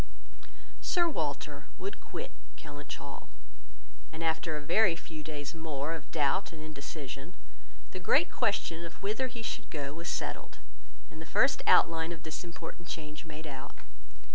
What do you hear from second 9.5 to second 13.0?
go was settled, and the first outline of this important